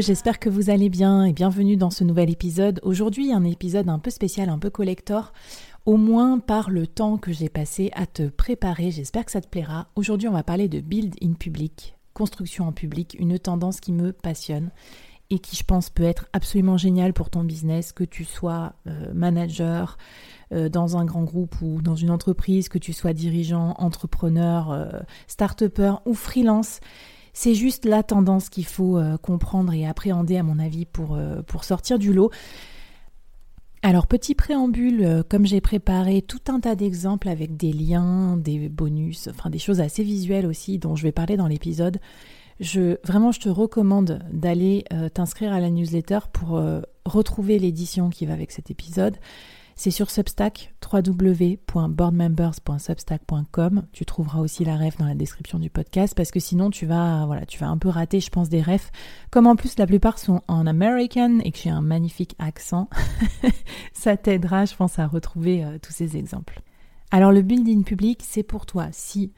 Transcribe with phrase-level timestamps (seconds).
[0.00, 2.78] J'espère que vous allez bien et bienvenue dans ce nouvel épisode.
[2.84, 5.32] Aujourd'hui, un épisode un peu spécial, un peu collector,
[5.86, 8.92] au moins par le temps que j'ai passé à te préparer.
[8.92, 9.88] J'espère que ça te plaira.
[9.96, 14.12] Aujourd'hui, on va parler de build in public, construction en public, une tendance qui me
[14.12, 14.70] passionne
[15.30, 19.12] et qui, je pense, peut être absolument géniale pour ton business, que tu sois euh,
[19.12, 19.98] manager
[20.52, 24.90] euh, dans un grand groupe ou dans une entreprise, que tu sois dirigeant, entrepreneur, euh,
[25.26, 26.78] start-upper ou freelance.
[27.32, 31.42] C'est juste la tendance qu'il faut euh, comprendre et appréhender, à mon avis, pour, euh,
[31.62, 32.30] sortir du lot.
[33.82, 38.68] Alors, petit préambule, euh, comme j'ai préparé tout un tas d'exemples avec des liens, des
[38.68, 41.98] bonus, enfin des choses assez visuelles aussi dont je vais parler dans l'épisode,
[42.60, 46.60] je, vraiment, je te recommande d'aller t'inscrire à la newsletter pour
[47.04, 49.16] retrouver l'édition qui va avec cet épisode.
[49.80, 53.86] C'est sur Substack, www.boardmembers.substack.com.
[53.92, 57.26] Tu trouveras aussi la ref dans la description du podcast parce que sinon tu vas,
[57.26, 58.90] voilà, tu vas un peu rater, je pense, des refs.
[59.30, 62.90] Comme en plus la plupart sont en American et que j'ai un magnifique accent,
[63.92, 66.60] ça t'aidera, je pense, à retrouver euh, tous ces exemples.
[67.12, 69.32] Alors le building public, c'est pour toi si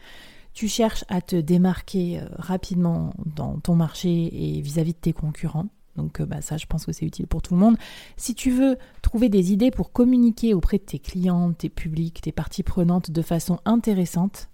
[0.55, 5.01] tu cherches à te démarquer euh, rapidement dans ton marché et vis à -vis de
[5.03, 7.77] tes concurrents donc euh, bah, ça, je pense que c'est utile pour tout le monde.
[8.17, 12.33] Si tu veux trouver des idées pour communiquer auprès de tes clients, tes publics, tes
[12.33, 14.49] parties prenantes de façon intéressante.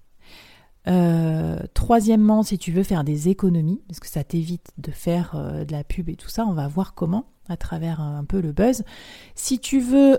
[0.89, 5.65] Euh, troisièmement, si tu veux faire des économies, parce que ça t'évite de faire euh,
[5.65, 8.51] de la pub et tout ça, on va voir comment à travers un, peu le
[8.51, 8.83] buzz.
[9.37, 10.19] Si tu veux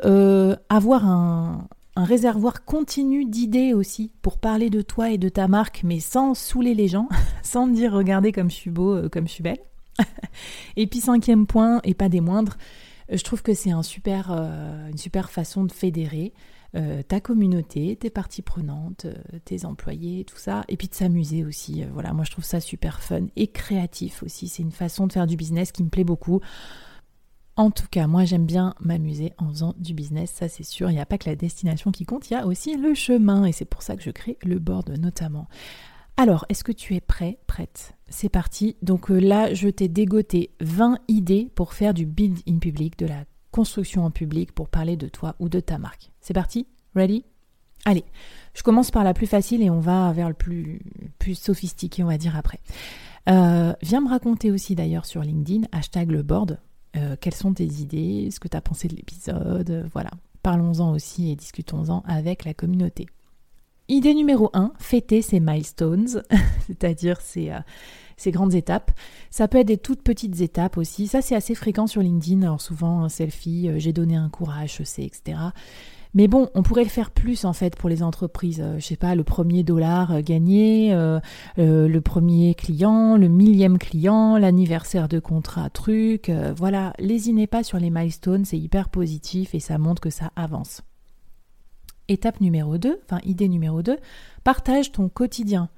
[0.69, 5.81] avoir un, un réservoir continu d'idées aussi pour parler de toi et de ta marque,
[5.83, 7.09] mais sans saouler les gens,
[7.43, 9.59] sans dire regardez comme je suis beau, comme je suis belle.
[10.75, 12.57] Et puis cinquième point, et pas des moindres,
[13.09, 16.33] je trouve que c'est euh, une super façon de fédérer
[16.75, 21.45] euh, ta communauté, tes parties prenantes, euh, tes employés, tout ça, et puis de s'amuser
[21.45, 21.83] aussi.
[21.93, 24.49] voilà, moi je trouve ça super fun et créatif aussi.
[24.49, 26.41] C'est une façon de faire du business qui me plaît beaucoup.
[27.55, 30.91] En tout cas, moi j'aime bien m'amuser en faisant du business, ça c'est sûr.
[30.91, 33.45] Il n'y a pas que la destination qui compte, il y a aussi le chemin,
[33.45, 35.47] et c'est pour ça que je crée le board notamment.
[36.19, 37.95] Alors, est-ce que tu es prêt, prête?
[38.09, 38.75] C'est parti.
[38.81, 43.05] Donc euh, là, je t'ai dégoté 20 idées pour faire du build in public, de
[43.05, 46.11] la construction en public, pour parler de toi ou de ta marque.
[46.19, 46.65] C'est parti?
[46.95, 47.23] Ready?
[47.85, 48.03] Allez,
[48.55, 50.81] je commence par la plus facile et on va vers le plus,
[51.35, 52.59] sophistiqué, on va dire après.
[53.29, 56.59] Euh, viens me raconter aussi d'ailleurs sur LinkedIn, hashtag le board,
[56.95, 60.09] euh, quelles sont tes idées, ce que tu pensé de l'épisode, voilà.
[60.41, 63.05] Parlons-en aussi et discutons-en avec la communauté.
[63.89, 66.21] Idée numéro 1, fêter ses milestones,
[66.67, 67.59] c'est-à-dire euh,
[68.17, 68.91] ces, grandes étapes.
[69.29, 71.07] Ça peut être des toutes petites étapes aussi.
[71.07, 72.41] Ça, c'est assez fréquent sur LinkedIn.
[72.41, 75.39] Alors souvent, un selfie, euh, j'ai donné un cours à HEC, etc.
[76.13, 78.59] Mais bon, on pourrait le faire plus en fait pour les entreprises.
[78.59, 80.91] Euh, je sais pas, le premier dollar gagné,
[81.55, 86.29] le premier client, le millième client, l'anniversaire de contrat, truc.
[86.57, 90.81] voilà, lésinez pas sur les milestones, c'est hyper positif et ça montre que ça avance.
[92.09, 93.97] Étape numéro 2, enfin idée numéro 2,
[94.43, 95.69] partage ton quotidien.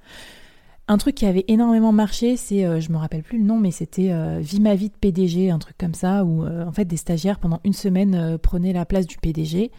[0.90, 3.70] Un truc qui avait énormément marché, c'est, euh, je me rappelle plus le nom, mais
[3.70, 6.84] c'était euh, Vie ma vie de PDG, un truc comme ça, où euh, en fait
[6.84, 9.70] des stagiaires pendant une semaine prenaient la place du PDG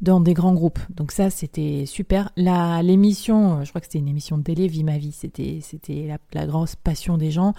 [0.00, 0.78] dans des grands groupes.
[0.90, 2.30] Donc ça, c'était super.
[2.36, 6.06] La l'émission, je crois que c'était une émission de télé, Vie ma vie, c'était c'était
[6.06, 7.54] la, la grosse passion des gens.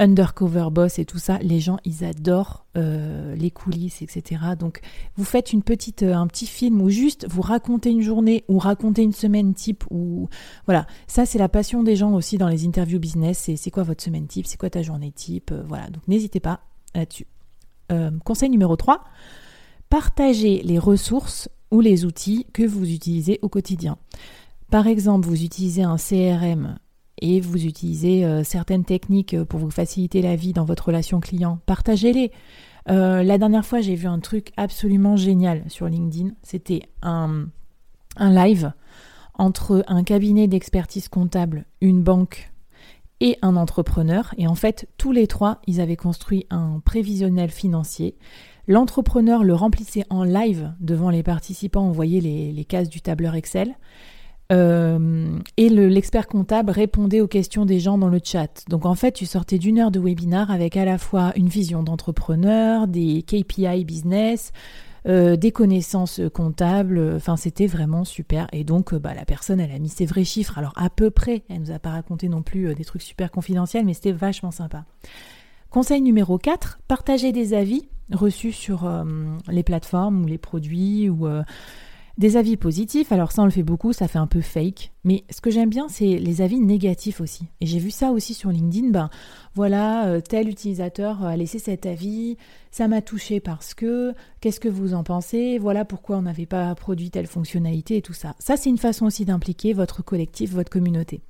[0.00, 4.40] Undercover Boss et tout ça, les gens, ils adorent euh, les coulisses, etc.
[4.58, 4.80] Donc,
[5.16, 8.58] vous faites une petite, euh, un petit film ou juste vous racontez une journée ou
[8.58, 10.28] racontez une semaine type ou
[10.66, 10.86] voilà.
[11.06, 13.50] Ça, c'est la passion des gens aussi dans les interviews business.
[13.54, 15.88] C'est quoi votre semaine type, c'est quoi ta journée type, euh, voilà.
[15.90, 16.60] Donc, n'hésitez pas
[16.94, 17.26] là-dessus.
[18.24, 19.04] conseil numéro 3,
[19.90, 23.98] partagez les ressources ou les outils que vous utilisez au quotidien.
[24.70, 26.78] Par exemple, vous utilisez un CRM
[27.20, 31.58] et vous utilisez euh, certaines techniques pour vous faciliter la vie dans votre relation client,
[31.66, 32.30] partagez-les.
[32.88, 36.30] Euh, la dernière fois, j'ai vu un truc absolument génial sur LinkedIn.
[36.44, 37.48] C'était un
[38.20, 38.72] live
[39.34, 42.52] entre un cabinet d'expertise comptable, une banque
[43.20, 44.32] et un entrepreneur.
[44.38, 48.16] Et en fait, tous les trois, ils avaient construit un prévisionnel financier.
[48.66, 53.74] L'entrepreneur le remplissait en live devant les participants, on voyait les, cases du tableur Excel.
[54.52, 58.64] Euh, et l'expert comptable répondait aux questions des gens dans le chat.
[58.68, 61.82] Donc en fait, tu sortais d'une heure de webinar avec à la fois une vision
[61.82, 64.52] d'entrepreneur, des KPI business,
[65.06, 67.14] euh, des connaissances comptables.
[67.16, 68.46] Enfin, c'était vraiment super.
[68.52, 70.58] Et donc, euh, bah, la personne, elle a mis ses vrais chiffres.
[70.58, 73.84] Alors, à peu près, elle nous a pas raconté non plus des trucs super confidentiels,
[73.84, 74.84] mais c'était vachement sympa.
[75.74, 78.88] Conseil numéro 4, partager des avis reçus sur
[79.48, 81.26] les plateformes ou les produits ou
[82.16, 84.92] des avis positifs, alors ça on le fait beaucoup, ça fait un peu fake.
[85.02, 87.48] Mais ce que j'aime bien, c'est les avis négatifs aussi.
[87.60, 88.90] Et j'ai vu ça aussi sur LinkedIn.
[88.90, 89.10] Ben
[89.56, 92.36] voilà, euh, tel utilisateur a laissé cet avis,
[92.70, 95.58] ça m'a touché parce que, qu'est-ce que vous en pensez?
[95.58, 98.36] Voilà pourquoi on n'avait pas produit telle fonctionnalité et tout ça.
[98.38, 101.24] Ça, c'est une façon aussi d'impliquer votre collectif, votre communauté.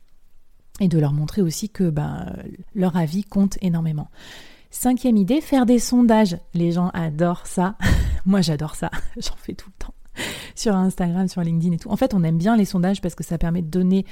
[0.80, 2.34] Et de leur montrer aussi que ben,
[2.74, 4.10] leur avis compte énormément.
[4.70, 6.36] Cinquième idée, faire des sondages.
[6.52, 7.76] Les gens adorent ça.
[8.26, 8.90] Moi, j'adore ça.
[9.16, 9.94] J'en fais tout le temps.
[10.56, 11.90] sur Instagram, sur LinkedIn et tout.
[11.90, 14.04] En fait, on aime bien les sondages parce que ça permet de donner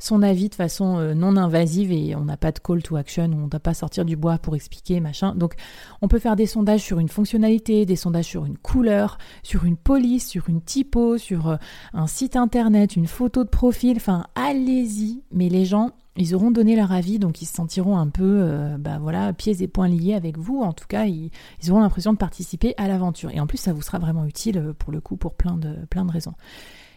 [0.00, 3.24] son avis de façon euh, non invasive et on n'a pas de call to action,
[3.24, 5.34] on ne doit pas sortir du bois pour expliquer, machin.
[5.34, 5.54] Donc,
[6.02, 9.76] on peut faire des sondages sur une fonctionnalité, des sondages sur une couleur, sur une
[9.76, 11.56] police, sur une typo, sur euh,
[11.92, 13.96] un site internet, une photo de profil.
[13.96, 15.22] Enfin, allez-y.
[15.32, 18.76] Mais les gens, ils auront donné leur avis, donc ils se sentiront un peu, euh,
[18.76, 20.60] bah voilà, pieds et poings liés avec vous.
[20.62, 21.30] En tout cas, ils,
[21.70, 23.30] auront l'impression de participer à l'aventure.
[23.30, 25.76] Et en plus, ça vous sera vraiment utile euh, pour le coup, pour plein de,
[26.10, 26.34] raisons.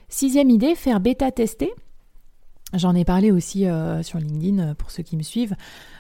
[0.10, 1.72] Sixième idée, faire bêta-tester.
[2.74, 5.56] J'en ai parlé aussi euh, sur LinkedIn pour ceux qui me suivent.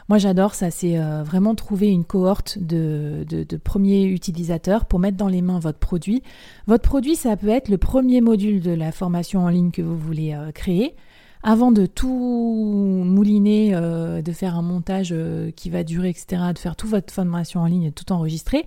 [0.07, 0.71] Moi, j'adore ça.
[0.71, 5.79] C'est vraiment trouver une cohorte de, de, premiers utilisateurs pour mettre dans les mains votre
[5.79, 6.23] produit.
[6.67, 9.97] Votre produit, ça peut être le premier module de la formation en ligne que vous
[9.97, 10.95] voulez créer
[11.43, 16.59] avant de tout mouliner, euh, de faire un montage euh, qui va durer, etc., de
[16.59, 18.65] faire toute votre formation en ligne et tout enregistrer,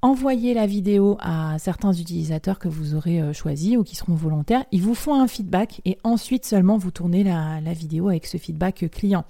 [0.00, 4.64] envoyez la vidéo à certains utilisateurs que vous aurez euh, choisis ou qui seront volontaires.
[4.72, 8.86] Ils vous font un feedback et ensuite seulement vous tournez la, vidéo avec ce feedback
[8.90, 9.24] client.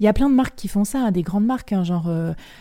[0.00, 2.10] Il y a plein de marques qui font ça, hein, des grandes marques, hein, genre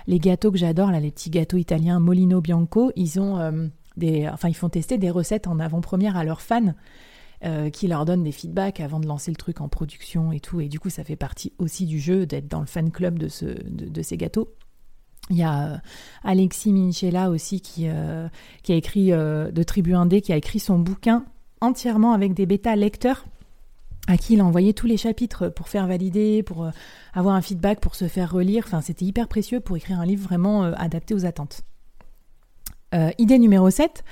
[0.08, 4.56] les gâteaux que j'adore, les petits gâteaux italiens Molino Bianco, ils ont des, enfin, ils
[4.56, 6.74] font tester des recettes en avant-première à leurs fans.
[7.46, 10.60] Euh, qui leur donne des feedbacks avant de lancer le truc en production et tout.
[10.60, 13.28] Et du coup, ça fait partie aussi du jeu d'être dans le fan club de,
[13.28, 14.56] ce, de, ces gâteaux.
[15.30, 15.78] Il y a euh,
[16.24, 18.28] Alexis Minchella aussi qui, euh,
[18.64, 21.26] qui a écrit de Tribu Indé, qui a écrit son bouquin
[21.62, 23.28] entièrement avec des bêta lecteurs
[24.08, 26.68] à qui il a envoyé tous les chapitres pour faire valider, pour
[27.14, 28.64] avoir un feedback, pour se faire relire.
[28.66, 31.62] Enfin, c'était hyper précieux pour écrire un livre vraiment adapté aux attentes.
[33.20, 34.04] idée numéro 7,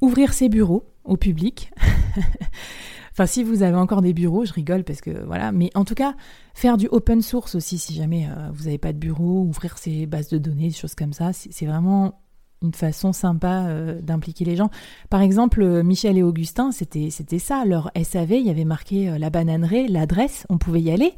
[0.00, 1.70] ouvrir ses bureaux au public.
[3.12, 5.52] enfin, si vous avez encore des bureaux, je rigole parce que voilà.
[5.52, 6.14] Mais en tout cas,
[6.54, 10.06] faire du open source aussi, si jamais euh, vous n'avez pas de bureau, ouvrir ses
[10.06, 12.20] bases de données, des choses comme ça, c'est vraiment
[12.62, 14.70] une façon sympa euh, d'impliquer les gens.
[15.08, 17.64] Par exemple, euh, Michel et Augustin, c'était ça.
[17.64, 21.14] Leur SAV, il y avait marqué la bananerie, l'adresse, on pouvait y aller.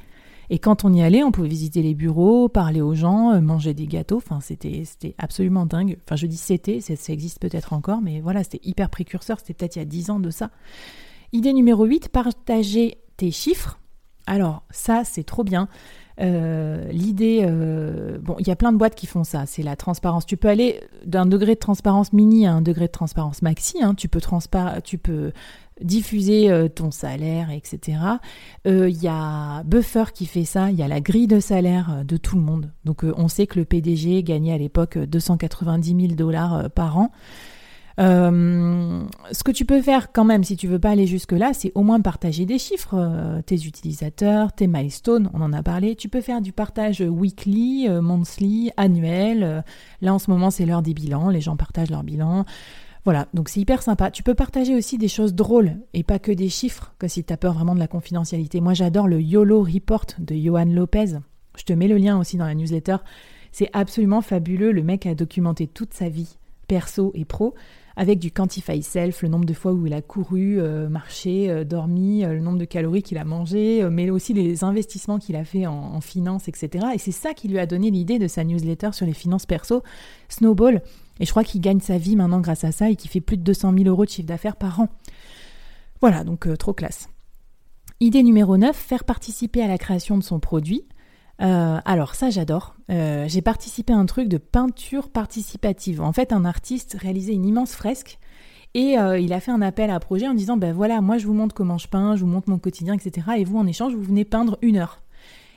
[0.50, 3.87] Et quand on y allait, on pouvait visiter les bureaux, parler aux gens, manger des
[3.87, 4.19] gâteaux.
[4.19, 4.85] Enfin, c'était
[5.19, 5.99] absolument dingue.
[6.05, 9.39] Enfin, je dis c'était, ça, existe peut-être encore, mais voilà, c'était hyper précurseur.
[9.39, 10.50] C'était peut-être il y a 10 ans de ça.
[11.33, 13.79] Idée numéro 8, partager tes chiffres.
[14.27, 15.69] Alors, ça, c'est trop bien.
[16.21, 19.47] Euh, l'idée, euh, bon, il y a plein de boîtes qui font ça.
[19.47, 20.27] C'est la transparence.
[20.27, 23.83] Tu peux aller d'un degré de transparence mini à un degré de transparence maxi.
[23.83, 23.95] Hein.
[23.95, 24.21] Tu peux
[24.85, 25.33] tu peux
[25.83, 27.99] diffuser euh, ton salaire, etc.
[28.65, 30.71] Il y a Buffer qui fait ça.
[30.71, 32.73] Il y a la grille de salaire de tout le monde.
[32.85, 37.11] Donc, on sait que le PDG gagnait à l'époque 290 000 dollars par an.
[38.01, 41.73] Euh, ce que tu peux faire quand même, si tu veux pas aller jusque-là, c'est
[41.75, 45.95] au moins partager des chiffres, euh, tes utilisateurs, tes milestones, on en a parlé.
[45.97, 49.65] Tu peux faire du partage weekly, euh, monthly, annuel.
[50.01, 52.45] là, en ce moment, c'est l'heure des bilans, les gens partagent leurs bilans.
[53.04, 54.11] Voilà, donc c'est hyper sympa.
[54.11, 57.32] Tu peux partager aussi des choses drôles et pas que des chiffres, que si tu
[57.32, 58.61] as peur vraiment de la confidentialité.
[58.61, 61.18] Moi, j'adore le YOLO Report de Johan Lopez.
[61.56, 62.99] Je te mets le lien aussi dans la newsletter.
[63.50, 64.71] C'est absolument fabuleux.
[64.71, 66.37] Le mec a documenté toute sa vie,
[66.68, 67.54] perso et pro
[67.97, 71.64] avec du Quantify Self, le nombre de fois où il a couru, euh, marché, euh,
[71.64, 75.44] dormi, euh, le nombre de calories qu'il a mangé, mais aussi les investissements qu'il a
[75.44, 76.87] fait en, en finance, etc.
[76.94, 79.82] Et c'est ça qui lui a donné l'idée de sa newsletter sur les finances perso,
[80.28, 80.82] Snowball.
[81.21, 83.37] Et je crois qu'il gagne sa vie maintenant grâce à ça et qu'il fait plus
[83.37, 84.88] de 200 000 euros de chiffre d'affaires par an.
[86.00, 87.09] Voilà, donc trop classe.
[88.00, 90.85] Idée numéro 9, faire participer à la création de son produit.
[91.40, 92.75] Euh, alors ça j'adore.
[92.90, 96.00] Euh, j'ai participé à un truc de peinture participative.
[96.00, 98.19] En fait un artiste réalisait une immense fresque
[98.75, 101.26] et euh, il a fait un appel à projet en disant ben voilà moi je
[101.26, 103.26] vous montre comment je peins, je vous montre mon quotidien etc.
[103.38, 105.01] Et vous en échange vous venez peindre une heure.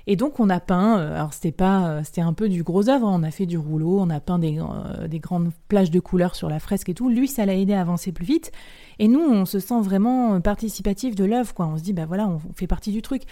[0.07, 2.89] Et donc on a peint, euh, alors c'était pas, euh, c'était un peu du gros
[2.89, 3.19] œuvre, hein.
[3.19, 6.35] on a fait du rouleau, on a peint des, euh, des grandes plages de couleurs
[6.35, 7.09] sur la fresque et tout.
[7.09, 8.51] Lui, ça l'a aidé à avancer plus vite.
[8.99, 11.67] Et nous, on se sent vraiment participatif de l'œuvre, quoi.
[11.67, 13.23] On se dit, bah voilà, on fait partie du truc.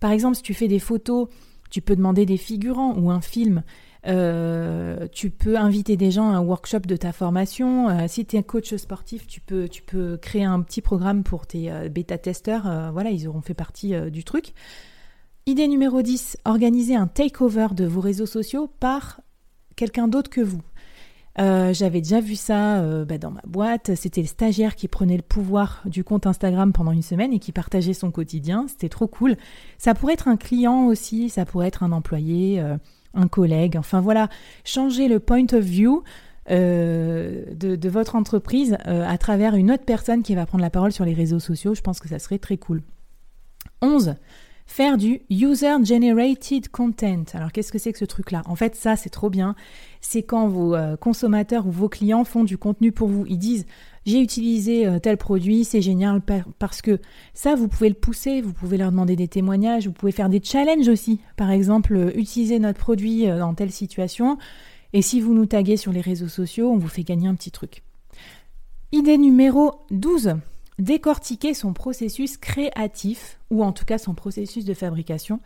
[0.00, 1.28] Par exemple, si tu fais des photos,
[1.70, 3.62] tu peux demander des figurants ou un film.
[4.04, 8.08] tu peux inviter des gens à un workshop de ta formation.
[8.08, 11.46] si tu es un coach sportif, tu peux, tu peux créer un petit programme pour
[11.46, 12.92] tes bêta-testeurs.
[12.92, 14.54] voilà, ils auront fait partie du truc.
[15.44, 19.20] Idée numéro 10, organiser un takeover de vos réseaux sociaux par
[19.74, 20.62] quelqu'un d'autre que vous.
[21.40, 23.96] Euh, j'avais déjà vu ça euh, bah, dans ma boîte.
[23.96, 27.50] C'était le stagiaire qui prenait le pouvoir du compte Instagram pendant une semaine et qui
[27.50, 28.66] partageait son quotidien.
[28.68, 29.36] C'était trop cool.
[29.78, 32.76] Ça pourrait être un client aussi, ça pourrait être un employé, euh,
[33.12, 33.76] un collègue.
[33.76, 34.28] Enfin voilà,
[34.62, 36.04] changer le point of view
[36.48, 41.04] de, de, votre entreprise à travers une autre personne qui va prendre la parole sur
[41.04, 41.74] les réseaux sociaux.
[41.74, 42.82] Je pense que ça serait très cool.
[43.80, 44.14] 11
[44.72, 47.24] faire du user generated content.
[47.34, 48.40] Alors qu'est-ce que c'est que ce truc-là?
[48.46, 49.54] En fait, ça c'est trop bien.
[50.00, 53.26] C'est quand vos euh, consommateurs ou vos clients font du contenu pour vous.
[53.28, 53.66] Ils disent
[54.06, 56.22] j'ai utilisé euh, tel produit, c'est génial
[56.58, 56.98] parce que
[57.34, 60.40] ça vous pouvez le pousser, vous pouvez leur demander des témoignages, vous pouvez faire des
[60.42, 61.20] challenges aussi.
[61.36, 64.38] Par exemple, euh, utiliser notre produit dans telle situation
[64.94, 67.50] et si vous nous taguez sur les réseaux sociaux, on vous fait gagner un petit
[67.50, 67.82] truc.
[68.90, 70.36] Idée numéro 12
[70.78, 75.40] décortiquer son processus créatif, ou en tout cas son processus de fabrication.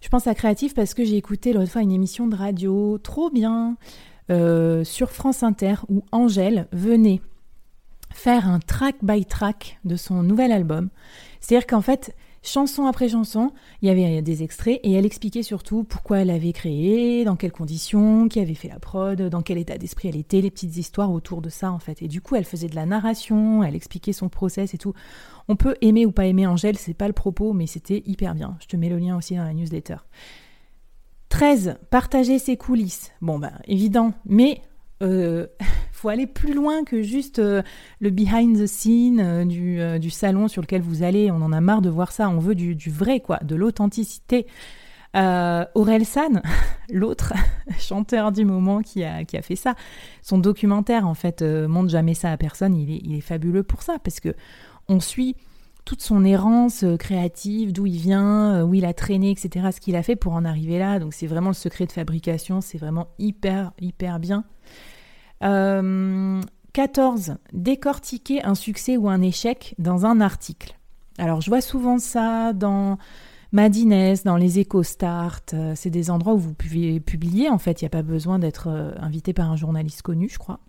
[0.00, 3.30] Je pense à créatif parce que j'ai écouté l'autre fois une émission de radio trop
[3.30, 3.76] bien
[4.30, 7.20] euh, sur France Inter où Angèle venait
[8.12, 10.90] faire un track by track de son nouvel album.
[11.40, 13.52] C'est-à-dire qu'en fait, chanson après chanson,
[13.82, 17.52] il y avait des extraits et elle expliquait surtout pourquoi elle avait créé, dans quelles
[17.52, 21.12] conditions, qui avait fait la prod, dans quel état d'esprit elle était, les petites histoires
[21.12, 22.02] autour de ça en fait.
[22.02, 24.94] Et du coup, elle faisait de la narration, elle expliquait son process et tout.
[25.48, 28.56] On peut aimer ou pas aimer Angèle, c'est pas le propos, mais c'était hyper bien.
[28.60, 29.96] Je te mets le lien aussi dans la newsletter.
[31.28, 31.76] 13.
[31.90, 33.12] Partager ses coulisses.
[33.20, 34.62] Bon ben évident, mais
[35.02, 35.46] euh,
[35.98, 37.62] faut aller plus loin que juste euh,
[38.00, 41.30] le behind the scene euh, du, euh, du, salon sur lequel vous allez.
[41.30, 42.30] On en a marre de voir ça.
[42.30, 44.46] On veut du, vrai, quoi, de l'authenticité.
[45.14, 46.42] Aurel San,
[46.92, 47.32] l'autre
[47.78, 49.74] chanteur du moment qui a, qui a, fait ça,
[50.22, 52.76] son documentaire en fait montre jamais ça à personne.
[52.76, 54.34] Il est, il est fabuleux pour ça parce que
[54.86, 55.34] on suit
[55.84, 60.04] toute son errance créative, d'où il vient, où il a traîné, etc., ce qu'il a
[60.04, 61.00] fait pour en arriver là.
[61.00, 64.44] Donc c'est vraiment le secret de fabrication, c'est vraiment hyper, hyper bien.
[65.40, 67.30] 14.
[67.30, 70.76] Euh, décortiquer un succès ou un échec dans un article.
[71.18, 72.98] Alors je vois souvent ça dans
[73.52, 75.40] Madines, dans les EcoStart.
[75.54, 77.48] Euh, c'est des endroits où vous pouvez publier.
[77.48, 80.38] En fait, il n'y a pas besoin d'être euh, invité par un journaliste connu, je
[80.38, 80.60] crois.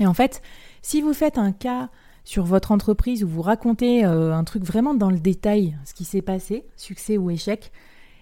[0.00, 0.42] Et en fait,
[0.80, 1.90] si vous faites un cas
[2.24, 6.22] sur votre entreprise où vous racontez un truc vraiment dans le détail, ce qui s'est
[6.22, 7.72] passé, succès ou échec,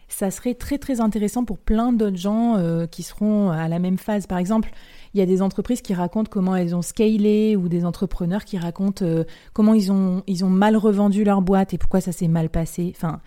[0.09, 2.57] ça serait très très intéressant pour plein d'autres gens
[2.91, 4.27] qui seront à la même phase.
[4.27, 4.71] Par exemple,
[5.17, 8.59] il y a des entreprises qui racontent comment elles ont scalé ou des entrepreneurs qui
[8.59, 12.93] racontent euh, comment ils ont, mal revendu leur boîte et pourquoi ça s'est mal passé.
[12.95, 13.21] Enfin,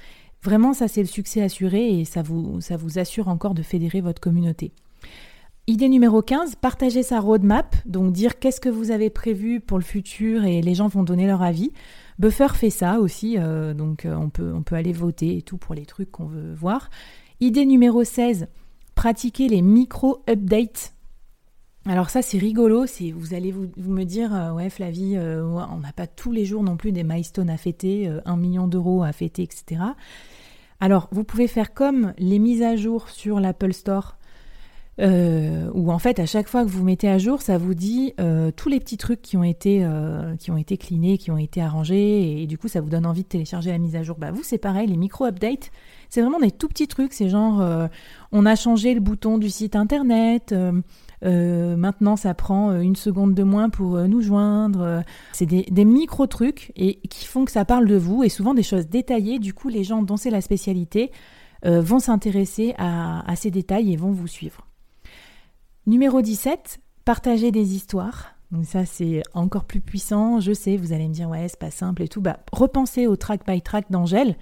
[0.44, 4.02] vraiment, ça c'est le succès assuré et ça vous, ça vous assure encore de fédérer
[4.02, 4.72] votre communauté.
[5.66, 9.84] Idée numéro 15, partager sa roadmap, donc dire qu'est-ce que vous avez prévu pour le
[9.84, 11.72] futur et les gens vont donner leur avis.
[12.20, 15.86] Buffer fait ça aussi, euh, donc euh, on, peut, aller voter et tout pour les
[15.86, 16.90] trucs qu'on veut voir.
[17.40, 18.48] Idée numéro 16,
[18.94, 20.94] pratiquer les micro-updates
[21.86, 25.94] alors ça c'est rigolo, c'est vous allez vous, me dire euh, ouais Flavie, on n'a
[25.94, 29.44] pas tous les jours non plus des milestones à fêter, un million d'euros à fêter,
[29.44, 29.82] etc.
[30.82, 34.19] Alors vous pouvez faire comme les mises à jour sur l'Apple Store,
[35.00, 38.14] où en fait à chaque fois que vous mettez à jour, ça vous dit
[38.56, 39.88] tous les petits trucs qui ont été
[40.40, 43.24] qui ont été clinés, qui ont été arrangés, et, du coup ça vous donne envie
[43.24, 44.18] de télécharger la mise à jour.
[44.20, 45.72] Bah vous c'est pareil, les micro updates,
[46.10, 47.64] c'est vraiment des tout petits trucs, c'est genre
[48.32, 50.54] on a changé le bouton du site internet.
[51.26, 55.04] Euh, maintenant, ça prend euh, une seconde de moins pour euh, nous joindre.
[55.34, 58.88] C'est des, micro-trucs et qui font que ça parle de vous et souvent des choses
[58.88, 59.40] détaillées.
[59.40, 61.12] Du coup, les gens dont c'est la spécialité
[61.66, 64.69] vont s'intéresser à, ces détails et vont vous suivre.
[65.90, 68.36] Numéro 17, partager des histoires.
[68.62, 70.40] Ça, c'est encore plus puissant.
[70.40, 72.22] Je sais, vous allez me dire, ouais, c'est pas simple et tout.
[72.22, 74.36] Bah, repensez au track by track d'Angèle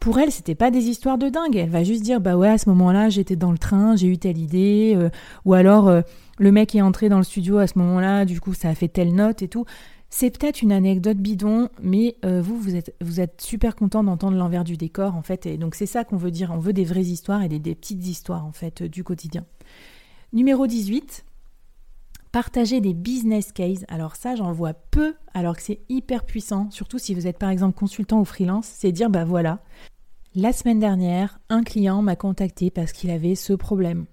[0.00, 1.54] pour elle, c'était pas des histoires de dingue.
[1.54, 4.18] Elle va juste dire bah ouais, à ce moment-là, j'étais dans le train, j'ai eu
[4.18, 5.10] telle idée, euh,
[5.44, 6.00] ou alors euh,
[6.38, 8.88] le mec est entré dans le studio à ce moment-là, du coup ça a fait
[8.88, 9.64] telle note et tout.
[10.10, 14.36] C'est peut-être une anecdote bidon, mais euh, vous, vous êtes, vous êtes super content d'entendre
[14.36, 16.50] l'envers du décor en fait, et donc c'est ça qu'on veut dire.
[16.52, 19.44] On veut des vraies histoires et des, des petites histoires en fait du quotidien.
[20.34, 21.24] Numéro 18,
[22.32, 23.84] partager des business cases.
[23.86, 27.50] Alors ça, j'en vois peu, alors que c'est hyper puissant, surtout si vous êtes par
[27.50, 29.60] exemple consultant ou freelance, c'est dire bah voilà,
[30.34, 34.06] La semaine dernière, un client m'a contacté parce qu'il avait ce problème.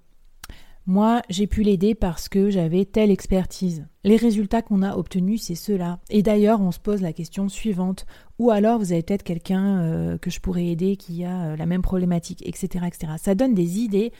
[0.85, 3.87] Moi, j'ai pu l'aider parce que j'avais telle expertise.
[4.03, 5.97] Les résultats qu'on a obtenus, c'est ceux-là.
[6.11, 8.05] Et d'ailleurs, on se pose la question suivante.
[8.37, 11.65] Ou alors, vous avez peut-être quelqu'un euh, que je pourrais aider qui a euh, la
[11.65, 13.13] même problématique, etc., etc.
[13.17, 14.11] Ça donne des idées.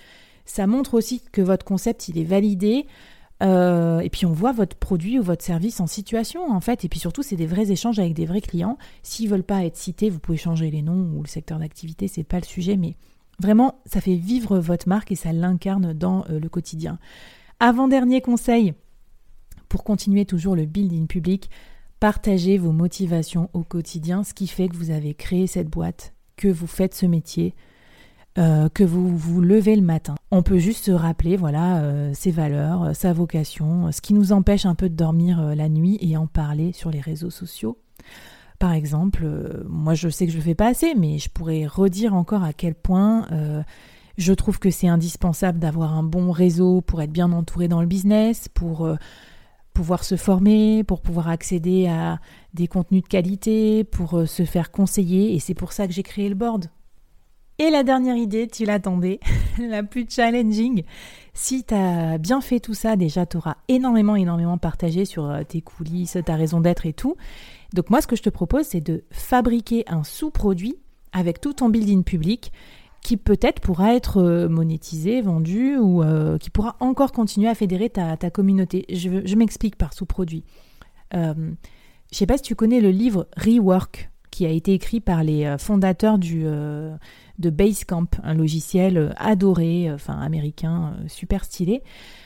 [0.46, 2.88] Ça montre aussi que votre concept, il est validé.
[3.42, 6.86] Euh, et puis on voit votre produit ou votre service en situation en fait.
[6.86, 8.78] Et puis surtout, c'est des vrais échanges avec des vrais clients.
[9.02, 12.24] S'ils veulent pas être cités, vous pouvez changer les noms ou le secteur d'activité, c'est
[12.24, 12.96] pas le sujet, mais
[13.42, 17.00] Vraiment, ça fait vivre votre marque et ça l'incarne dans euh, le quotidien.
[17.60, 18.76] Avant-dernier conseil,
[19.68, 21.50] pour continuer toujours le building public,
[22.00, 26.50] partagez vos motivations au quotidien, ce qui fait que vous avez créé cette boîte, que
[26.50, 27.56] vous faites ce métier,
[28.38, 30.16] euh, que vous vous levez le matin.
[30.32, 34.66] On peut juste se rappeler, voilà, euh, ses valeurs, sa vocation, ce qui nous empêche
[34.66, 37.78] un peu de dormir la nuit et en parler sur les réseaux sociaux.
[38.62, 41.66] Par exemple, euh, moi je sais que je le fais pas assez, mais je pourrais
[41.66, 43.64] redire encore à quel point euh,
[44.20, 47.88] je trouve que c'est indispensable d'avoir un bon réseau pour être bien entouré dans le
[47.88, 48.98] business, pour euh,
[49.74, 52.20] pouvoir se former, pour pouvoir accéder à
[52.54, 56.30] des contenus de qualité, pour se faire conseiller, et c'est pour ça que j'ai créé
[56.30, 56.68] le board.
[57.62, 59.20] Et la dernière idée, tu l'attendais,
[59.60, 60.82] la plus challenging.
[61.36, 65.62] Si tu as bien fait tout ça, déjà tu auras énormément, énormément partagé sur tes
[65.62, 67.18] coulisses, ta raison d'être et tout.
[67.76, 70.78] Donc moi, ce que je te propose, c'est de fabriquer un sous-produit
[71.12, 72.52] avec tout ton building public
[73.04, 77.92] qui peut-être pourra être euh, monétisé, vendu ou euh, qui pourra encore continuer à fédérer
[77.92, 78.86] ta, communauté.
[78.90, 80.44] Je, m'explique par sous-produit.
[81.14, 85.00] Euh, je ne sais pas si tu connais le livre Rework qui a été écrit
[85.00, 91.84] par les fondateurs du, de Basecamp, un logiciel adoré, enfin américain, super stylé.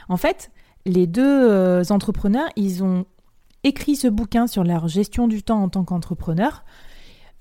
[0.08, 0.52] En fait,
[0.86, 3.06] les deux entrepreneurs, ils ont
[3.64, 6.64] écrit ce bouquin sur leur gestion du temps en tant qu'entrepreneur.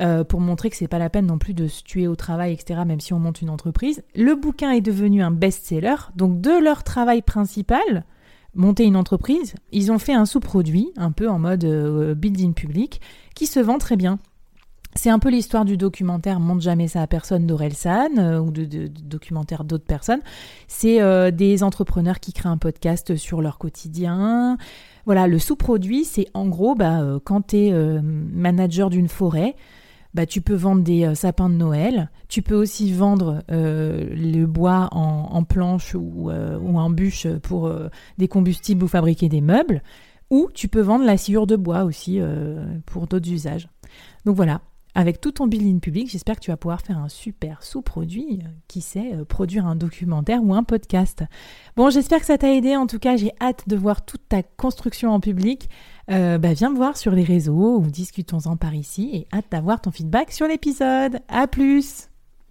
[0.02, 2.52] Euh, pour montrer que c'est pas la peine non plus de se tuer au travail,
[2.52, 4.02] etc., même si on monte une entreprise.
[4.16, 5.94] Le bouquin est devenu un best-seller.
[6.16, 8.04] Donc, de leur travail principal,
[8.54, 13.00] monter une entreprise, ils ont fait un sous-produit, un peu en mode euh, building public,
[13.36, 14.18] qui se vend très bien.
[14.96, 18.64] C'est un peu l'histoire du documentaire Monte jamais ça à personne d'Orelsan euh, ou de,
[18.64, 20.20] de, documentaire d'autres personnes.
[20.68, 21.00] C'est
[21.32, 24.56] des entrepreneurs qui créent un podcast sur leur quotidien,
[25.06, 29.54] voilà, le sous-produit, c'est en gros, bah, euh, quand tu es euh, manager d'une forêt,
[30.14, 34.88] bah, tu peux vendre des euh, sapins de Noël, tu peux aussi vendre le bois
[34.92, 37.70] en, planche ou, ou, en bûche pour
[38.18, 39.82] des combustibles ou fabriquer des meubles,
[40.30, 42.20] ou tu peux vendre la sciure de bois aussi
[42.86, 43.68] pour d'autres usages.
[44.24, 44.62] Donc voilà,
[44.94, 48.48] avec tout ton building public, j'espère que tu vas pouvoir faire un super sous-produit, euh,
[48.68, 51.24] qui sait, euh, produire un documentaire ou un podcast.
[51.76, 52.76] Bon, j'espère que ça t'a aidé.
[52.76, 55.68] En tout cas, j'ai hâte de voir toute ta construction en public.
[56.10, 59.80] Euh, bah, viens me voir sur les réseaux ou discutons-en par ici et hâte d'avoir
[59.80, 61.20] ton feedback sur l'épisode.
[61.28, 62.13] À plus!